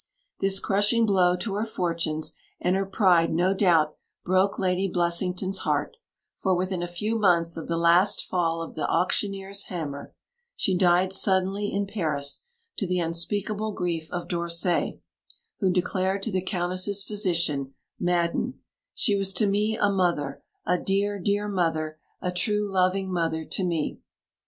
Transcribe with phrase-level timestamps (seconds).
[0.39, 5.95] This crushing blow to her fortunes and her pride no doubt broke Lady Blessington's heart;
[6.35, 10.15] for within a few months of the last fall of the auctioneer's hammer,
[10.55, 12.41] she died suddenly in Paris,
[12.77, 14.99] to the unspeakable grief of d'Orsay,
[15.59, 18.55] who declared to the Countess's physician, Madden,
[18.95, 20.41] "She was to me a mother!
[20.65, 23.99] a dear, dear mother a true, loving mother to me."